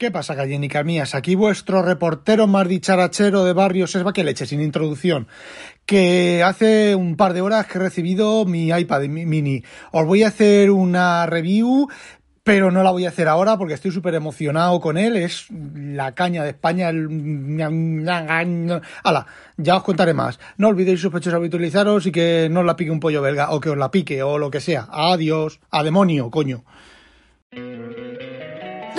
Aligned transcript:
¿Qué 0.00 0.10
pasa, 0.10 0.34
gallénicas 0.34 0.82
mías? 0.82 1.14
Aquí 1.14 1.34
vuestro 1.34 1.82
reportero 1.82 2.46
más 2.46 2.66
dicharachero 2.66 3.44
de 3.44 3.52
barrios 3.52 3.94
es 3.94 4.02
que 4.14 4.24
leche, 4.24 4.46
sin 4.46 4.62
introducción. 4.62 5.28
Que 5.84 6.42
hace 6.42 6.94
un 6.94 7.18
par 7.18 7.34
de 7.34 7.42
horas 7.42 7.66
que 7.66 7.76
he 7.76 7.82
recibido 7.82 8.46
mi 8.46 8.70
iPad 8.70 9.02
mini. 9.02 9.62
Os 9.92 10.06
voy 10.06 10.22
a 10.22 10.28
hacer 10.28 10.70
una 10.70 11.26
review, 11.26 11.88
pero 12.42 12.70
no 12.70 12.82
la 12.82 12.92
voy 12.92 13.04
a 13.04 13.10
hacer 13.10 13.28
ahora 13.28 13.58
porque 13.58 13.74
estoy 13.74 13.90
súper 13.90 14.14
emocionado 14.14 14.80
con 14.80 14.96
él. 14.96 15.18
Es 15.18 15.48
la 15.50 16.14
caña 16.14 16.44
de 16.44 16.48
España. 16.48 16.88
El... 16.88 17.60
Ya 19.58 19.76
os 19.76 19.82
contaré 19.82 20.14
más. 20.14 20.40
No 20.56 20.68
olvidéis 20.68 21.02
sospechosos 21.02 21.36
habitualizaros 21.36 22.06
y 22.06 22.10
que 22.10 22.48
no 22.50 22.60
os 22.60 22.66
la 22.66 22.76
pique 22.76 22.90
un 22.90 23.00
pollo 23.00 23.20
belga 23.20 23.50
o 23.50 23.60
que 23.60 23.68
os 23.68 23.76
la 23.76 23.90
pique 23.90 24.22
o 24.22 24.38
lo 24.38 24.50
que 24.50 24.60
sea. 24.60 24.88
Adiós. 24.90 25.60
A 25.70 25.82
demonio, 25.82 26.30
coño. 26.30 26.64